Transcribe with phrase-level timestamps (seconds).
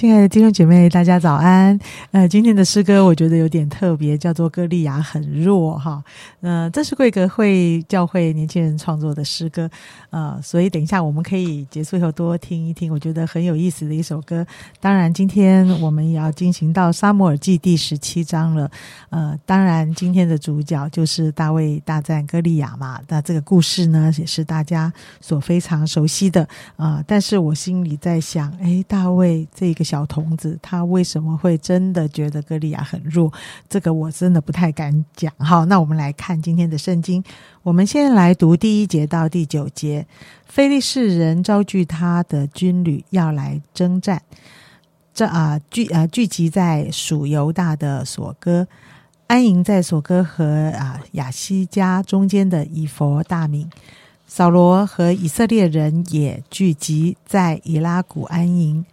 [0.00, 1.78] 亲爱的弟兄姐妹，大家早安。
[2.10, 6.02] 呃，今天的诗歌我觉得有点特别，叫做《歌利亚很弱》哈。
[6.40, 9.68] 呃，这是贵格会教会年轻人创作的诗歌，
[10.08, 14.46] 呃，所以等一下我们可以结束以后多听一听，我觉得很有意思的一首歌。
[14.80, 18.70] 当然，今天我们也要进行到《沙摩尔记》第十七章了。
[19.10, 22.98] 呃，当然今天的主角就是大卫大战歌利亚嘛。
[23.06, 26.42] 那这个故事呢，也是大家所非常熟悉的
[26.76, 33.32] 啊、呃但是我心里在想，诶，大卫这个小童子，他为什么会真的觉得歌利亚很弱？
[33.68, 35.32] 这个我真的不太敢讲。
[35.38, 37.24] 好，那我们来看今天的圣经。
[37.64, 40.06] 我们先来读第一节到第九节。
[40.46, 44.22] 非利士人招聚他的军旅要来征战，
[45.12, 48.68] 这啊、聚啊、聚集在属犹大的索哥，
[49.26, 53.68] 安营在索哥和啊亚西加中间的以佛大名。
[54.26, 58.84] 扫罗和以色列人也聚集在以拉谷安营，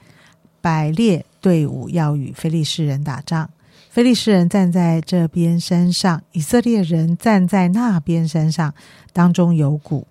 [0.67, 3.49] 百列队伍要与非利士人打仗。
[3.89, 8.73] 非利士人站在这边山上，以色列人站在那边山上，
[9.13, 10.05] 当中有谷。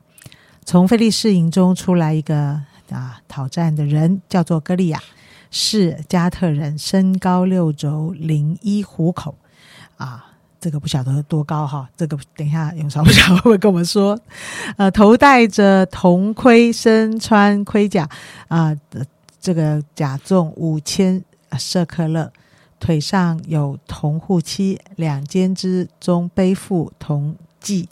[0.65, 4.99] 从非利士营中出来一个啊讨战的人，叫做歌利亚，
[5.51, 9.35] 是加特人，身高六肘，零一虎口
[9.99, 10.23] 啊。
[10.59, 14.19] 这个不晓得多高哈，这个等一下永少不晓得会不会跟我们说。
[14.79, 18.09] 呃，头戴着铜盔，身穿盔甲
[18.49, 18.75] 啊、
[19.47, 21.23] 这个甲重五千
[21.57, 22.33] 舍克勒，
[22.81, 27.89] 腿上有铜护膝，两肩之中背负铜戟，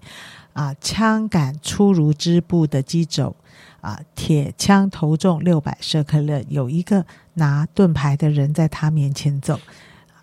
[0.52, 3.36] 啊，枪杆粗如织布的机轴，
[3.80, 9.60] 啊，铁枪头重六百舍克勒，有一个拿盾牌的人在他面前走，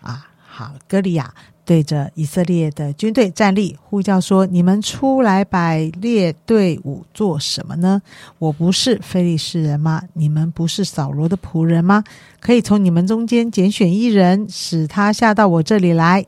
[0.02, 8.02] 啊，好，格利亚对着以色列的军队站立，呼叫说：“你们出来摆列队伍做什么呢？
[8.38, 10.02] 我不是非利士人吗？
[10.14, 12.02] 你们不是扫罗的仆人吗？
[12.40, 16.26] 可以从你们中间拣选一人，使他下到我这里来。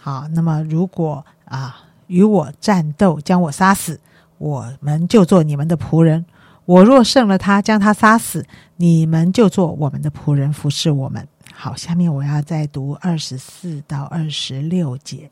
[0.00, 4.00] 好，那么如果啊与我战斗，将我杀死，
[4.38, 6.24] 我们就做你们的仆人；
[6.64, 8.44] 我若胜了他，将他杀死，
[8.76, 11.28] 你们就做我们的仆人，服侍我们。
[11.62, 15.30] 好，下面我要再读二十四到二十六节。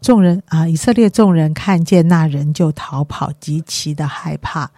[0.00, 4.70] 众人啊，以色列众人看见那人就逃跑，极其的害怕。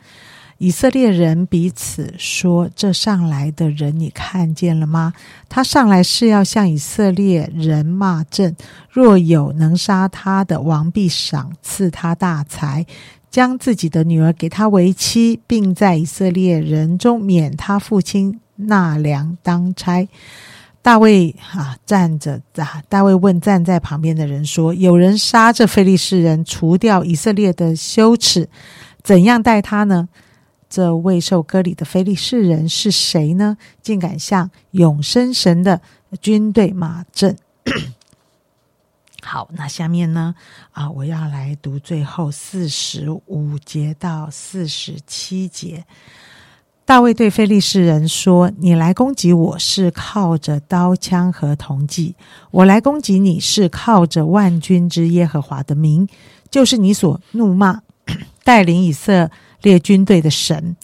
[0.57, 5.13] 以色列人彼此说：“这上来的人，你看见了吗？
[5.47, 8.57] 他上来是要向以色列人骂阵。
[8.89, 12.87] 若有能杀他的，王必赏赐他大财，
[13.31, 20.09] 将自己的女儿给他为妻，并在以色列人中免他父亲纳粮当差。”
[20.83, 22.83] 大卫啊，站着啊！
[22.89, 28.49] 大卫问站在旁边的人说：“有人杀这非利士人，除掉以色列的羞耻，
[29.03, 30.09] 怎样待他呢？”
[30.69, 33.57] 这未受割礼的非利士人是谁呢？
[33.81, 35.81] 竟敢向永生神的
[36.21, 37.37] 军队马阵？
[39.23, 40.35] 好，那下面呢？
[40.73, 45.85] 啊，我要来读最后四十五节到四十七节。
[46.85, 52.17] 大卫对非利士人说：“你来攻击我是靠着刀枪和铜戟，
[52.51, 56.09] 我来攻击你是靠着万军之耶和华的名，
[56.51, 57.81] 就是你所怒骂
[58.43, 59.31] 带领以色
[59.63, 60.77] 列军队的神。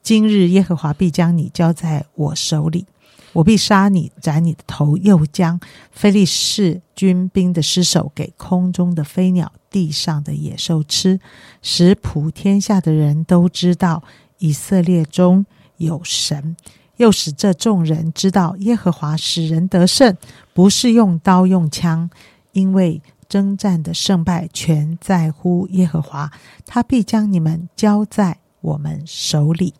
[0.00, 2.86] 今日耶和华必将你交在我手里，
[3.32, 5.60] 我必杀你，斩你的头，又将
[5.90, 11.20] 非利士军兵的尸首给空中的飞鸟、地上的野兽吃，
[11.60, 14.04] 使普天下的人都知道。”
[14.42, 16.56] 以色列中有神，
[16.96, 20.16] 又使这众人知道耶和华使人得胜，
[20.52, 22.10] 不是用刀用枪，
[22.50, 26.28] 因为征战的胜败全在乎耶和华，
[26.66, 29.74] 他必将你们交在我们手里。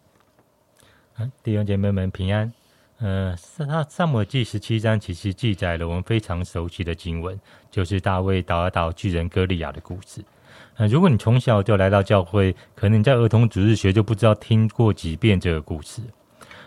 [1.42, 2.52] 弟兄姐妹们平安。
[2.98, 7.36] 呃，萨萨姆记十七章其实记载了我们非常熟悉的经文，
[7.68, 10.24] 就是大卫打倒巨人歌利亚的故事。
[10.88, 16.00] 如果你从小就来到教会，可能你在儿童主日学就不知道听过几遍这个故事。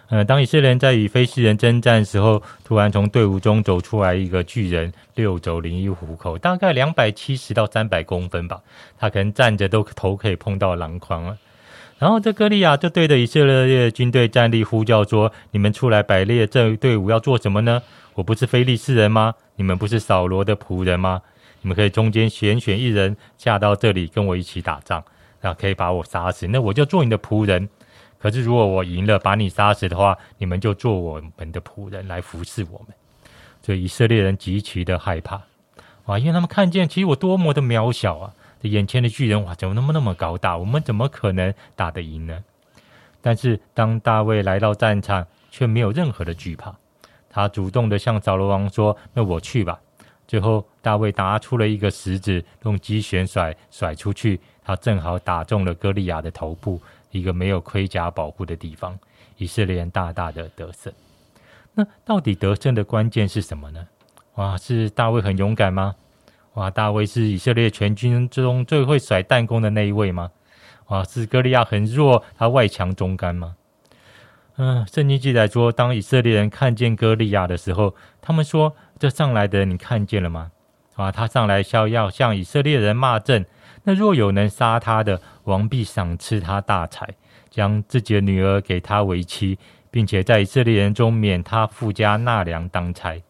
[0.09, 8.61] 呃，当以色列人在与非利士人征战时候，突然从队伍中走出来一个巨人，六肘零一虎口，大概两百七十到三百公分吧，
[8.99, 11.37] 他可能站着都头可以碰到篮筐了。
[11.97, 17.81] 然后这歌利亚就对着以色列军队站立呼叫说：“你们出来摆列这队伍要做什么呢？
[18.13, 19.33] 我不是非利士人吗？
[19.55, 21.21] 你们不是扫罗的仆人吗？
[21.65, 25.03] 你们可以中间选选一人下到这里跟我一起打仗，
[25.41, 27.67] 那可以把我杀死，那我就做你的仆人。”
[28.21, 32.95] 可是如果我赢了，把你杀死的话，你们就做我们的仆人来服侍我们。
[33.63, 35.41] 所以以色列人极其的害怕，
[36.05, 36.19] 哇！
[36.19, 40.55] 因为他们看见其实我多么的渺小啊，眼前的巨人哇，怎么那么那么高大？
[40.55, 42.43] 我们怎么可能打得赢呢？
[43.23, 46.75] 但是当大卫来到战场，却没有任何的惧怕，
[47.27, 49.79] 他主动的向扫罗王说：“那我去吧。”
[50.27, 56.81] 最后大卫拿出了一个石子，用机旋甩甩出去，他正好打中了歌利亚的头部，
[57.11, 58.97] 一个没有盔甲保护的地方，
[59.37, 60.91] 以色列人大大的得胜。
[61.73, 63.87] 那到底得胜的关键是什么呢？
[64.35, 65.95] 哇，是大卫很勇敢吗？
[66.53, 70.31] 哇，大卫是以色列全军之中最会甩弹弓的那一位吗？
[70.87, 73.55] 哇，是歌利亚很弱，他外强中干吗？
[74.57, 80.51] 嗯，圣经记载说，当以色列人看见歌利亚的时候，他们说：“这上来的你看见了吗？”
[80.95, 83.45] 啊，他上来逍要向以色列人骂阵。
[83.83, 87.07] 那若有能杀他的，王必赏赐他大财，
[87.49, 89.57] 将自己的女儿给他为妻。
[89.91, 93.23] 并且在以色列人中免他附加纳粮当差。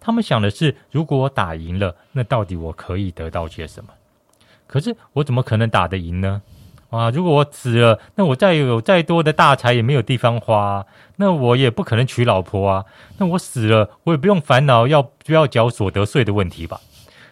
[0.00, 3.90] 他们想的是：如果我打赢了，那到底我可以得到些什么？
[4.66, 6.40] 可是我怎么可能打得赢呢？
[6.92, 7.10] 啊！
[7.10, 10.86] 如果我死了，那我再有再多的大财也没有地方花，
[11.16, 12.84] 那我也不可能娶老婆啊。
[13.16, 16.80] 那我死了，我也不用烦恼要不要缴所得税的问题吧？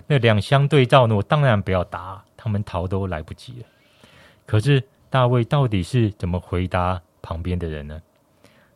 [0.07, 1.15] 那两相对照呢？
[1.17, 3.67] 我当然不要答，他们逃都来不及了。
[4.47, 8.01] 可是大卫到底是怎么回答旁边的人呢？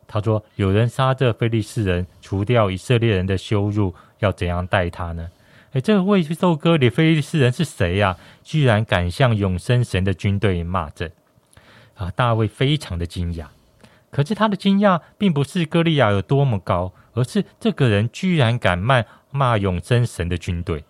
[0.07, 5.27] 他说：“有人杀这非利士人，除掉以色列人的羞辱，要怎样待他呢？”
[5.75, 8.17] 哎，这个未受割礼非利士人是谁呀？
[8.45, 11.11] 居然敢向永生神的军队骂阵
[11.97, 12.13] 啊！
[12.13, 13.47] 大卫非常的惊讶。
[14.13, 20.85] 可是他的惊讶并不是歌利亚有多么高，而是这个人居然敢骂骂永生神的军队。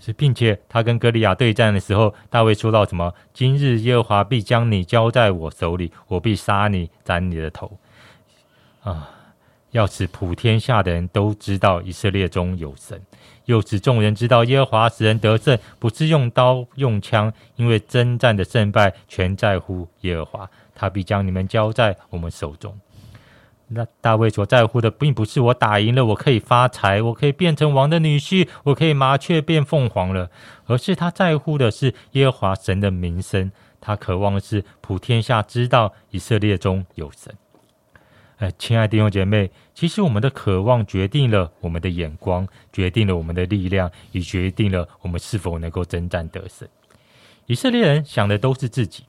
[0.00, 7.78] 是，并且他跟歌利亚对战的时候，大卫说到什么：“今日耶和华必将你交在我手里，我必杀你，斩你的头。”
[8.82, 9.10] 啊！
[9.70, 13.00] 要使普天下的人都知道以色列中有神，
[13.46, 22.78] 又使众人知道耶和华使人得胜，不是用刀用枪，因为征战的胜败全在乎耶和华，他必将你们交在我们手中。
[23.74, 30.30] 那大卫所在乎的，并不是我打赢了，我可以发财，我可以变成王的女婿，我可以麻雀变凤凰了，
[30.66, 33.50] 而是他在乎的是耶和华神的名声，
[33.80, 37.34] 他渴望的是普天下知道以色列中有神。
[38.42, 46.66] 哎，亲爱的弟兄姐妹，其实我们的渴望决定了我们的眼光，决定了我们的力量，也决定了我们是否能够征战得胜。
[47.46, 49.04] 以色列人想的都是自己，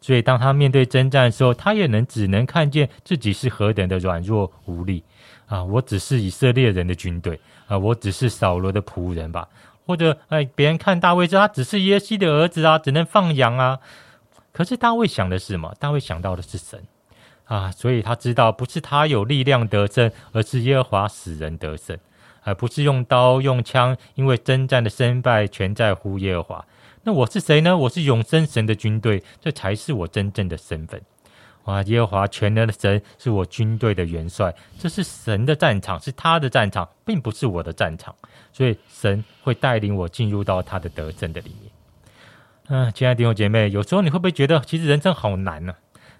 [0.00, 5.04] 所以当他面对征战的时候，他也能只能看见自己是何等的软弱无力
[5.44, 5.62] 啊！
[5.62, 9.46] 我只是以色列人的军队啊，我只是扫罗的仆人吧？
[9.84, 13.80] 或者哎，别人看大卫说他只是耶西的儿子啊，只能放羊啊。
[14.50, 15.74] 可是大卫想的是什么？
[15.78, 16.82] 大卫想到的是神。
[17.52, 21.98] 啊，所以他知道不是他有力量得胜，而是耶和华使人得胜，
[22.44, 26.64] 而不是用刀用枪，因为征战的胜败全在乎耶和华。
[27.02, 27.76] 那我是谁呢？
[27.76, 31.02] 我是永生神的军队，这才是我真正的身份。
[31.64, 38.14] 哇，耶和华全能的神是我军队的元帅，这是神的战场，是他的战场，并不是我的战场。
[38.50, 41.70] 所以神会带领我进入到他的得胜的里面。
[42.68, 45.74] 嗯，亲爱的弟兄姐妹，有时候你会不会觉得，其实人生好难呢？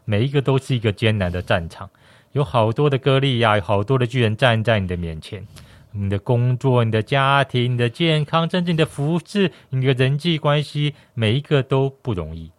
[0.04, 1.90] 每一个都是一个艰难的战场，
[2.32, 5.46] 有好多的歌利亚，有好多的巨人站在你的面前。
[5.94, 12.50] 你的工作、你的家庭、你的健康，甚至你的服饰、你的人际关系，每一个都不容易。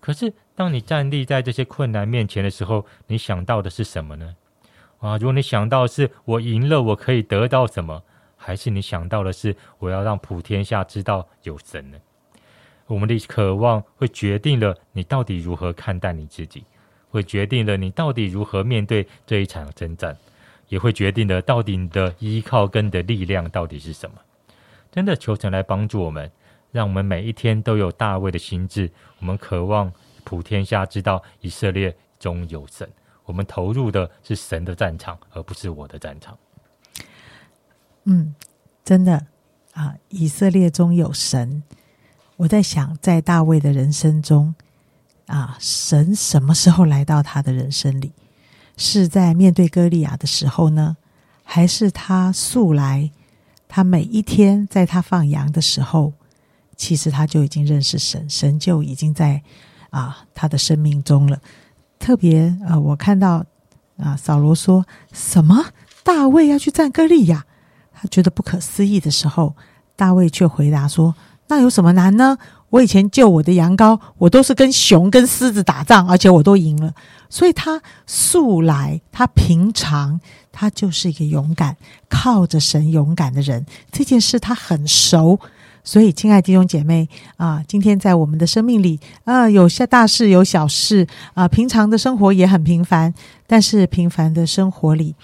[0.00, 4.34] 可是，当你站立在这些困难面前的时候，你想到的是什么呢？
[4.98, 8.02] 啊，如果你想到是我赢了，我可以得到什么？
[8.36, 11.98] 还是你想到的是我要让普天下知道有神呢？
[12.86, 16.64] 我们的渴望会决定了你到底如何看待你自己。
[17.14, 20.16] 会决定了你到底如何面对这一场征战，
[20.68, 24.16] 也会决定了到底你的依靠跟的力量到底是什么。
[24.90, 26.28] 真的，求神来帮助我们，
[26.72, 28.90] 让我们每一天都有大卫的心智。
[29.20, 29.92] 我们渴望
[30.24, 32.88] 普天下知道以色列中有神。
[33.24, 36.36] 我们投入的是神的战场，而不是我的战场。
[38.06, 38.34] 嗯，
[38.84, 39.24] 真的
[39.72, 41.62] 啊，以色列中有神。
[42.38, 44.52] 我在想，在大卫的人生中。
[45.26, 48.12] 啊，神什么时候来到他的人生里？
[48.76, 50.96] 是在面对歌利亚的时候呢，
[51.44, 53.10] 还是他素来
[53.68, 56.12] 他每一天在他放羊的时候，
[56.76, 59.42] 其实他就已经认识神，神就已经在
[59.90, 61.40] 啊他的生命中了。
[61.98, 63.44] 特别啊，我看到
[63.96, 65.66] 啊，扫罗说什么
[66.02, 67.46] 大卫要去战歌利亚，
[67.92, 69.54] 他觉得不可思议的时候，
[69.94, 71.14] 大卫却回答说
[71.46, 72.36] ：“那有什么难呢？”
[72.74, 76.92] 我以前救我的羊羔，我都是跟熊跟狮子打仗，而且我都赢了。
[77.30, 81.76] 所以他素来他平常他就是一个勇敢
[82.08, 85.38] 靠着神勇敢的人，这件事他很熟。
[85.84, 93.14] 所以，亲爱弟兄姐妹啊，今天在我们的生命里啊，有些大事，有小事啊，平常的生活也很平凡。
[93.46, 95.14] 但是，平凡的生活里，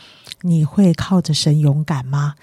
[0.42, 2.34] 你会靠着神勇敢吗？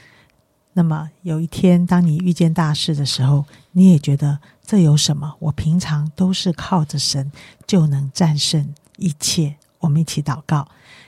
[0.78, 5.34] 那么，有一天当你遇见大事的时候，你也觉得这有什么？
[5.40, 7.32] 我平常都是靠着神
[7.66, 9.56] 就能战胜一切。
[9.80, 10.68] 我们一起祷告，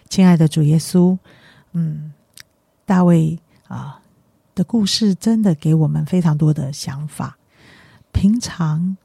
[0.09, 1.15] 亲爱的主耶稣，
[1.73, 2.11] 嗯，
[2.83, 4.01] 大卫啊。
[4.55, 7.37] 的故事真的给我们非常多的想法。
[8.11, 8.97] 平常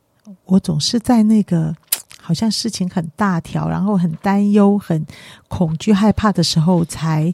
[0.46, 1.76] 我总是在那个
[2.18, 5.06] 好像事情很大条，然后很担忧、很
[5.46, 7.32] 恐惧、害怕的时候，才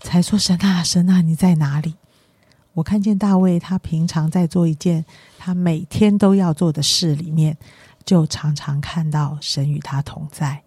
[0.00, 1.96] 才说：“神啊，神啊，你在哪里？”
[2.72, 5.04] 我看见大卫，他平常在做一件
[5.38, 7.56] 他每天都要做的事里面，
[8.04, 10.62] 就常常看到神与他同在，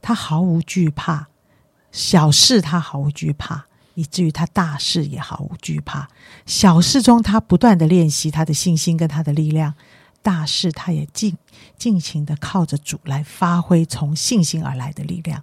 [0.00, 1.28] 他毫无惧怕，
[1.90, 3.66] 小事他毫无惧怕。
[3.94, 6.08] 以至于他大事也毫无惧怕，
[6.46, 9.74] 小事中他不断的练习他的信心跟他的力量，
[10.22, 11.36] 大事他也尽
[11.76, 15.42] 尽情的靠着主来发挥从信心而来的力量。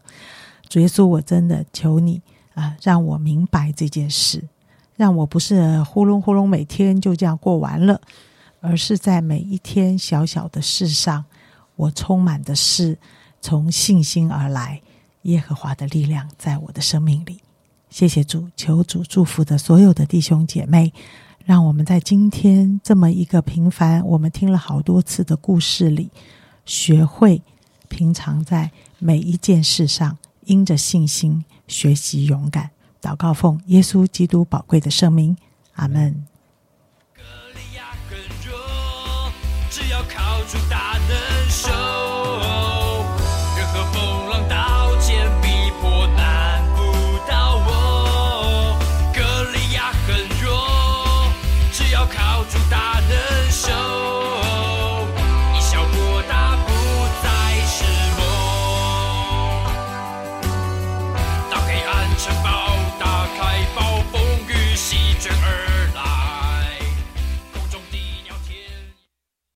[0.69, 2.19] 主耶稣，我真的求你
[2.55, 4.47] 啊，让我明白这件事，
[4.97, 8.01] 让我不是呼隆呼隆每天就这样过完了，
[8.59, 11.23] 而是在每一天小小的事上，
[11.75, 12.97] 我充满的是
[13.39, 14.81] 从信心而来
[15.21, 17.39] 耶和华的力量在我的生命里。
[17.89, 20.91] 谢谢主，求主祝福的所有的弟兄姐妹，
[21.45, 26.09] 让我们在今天这么一个平凡、我们听了好多次的故事里，
[26.65, 27.41] 学会
[27.87, 32.71] 平常在每一件事上，因着信心学习勇敢。
[33.07, 35.37] 祷告奉耶稣基督宝贵的圣名，
[35.75, 36.25] 阿门。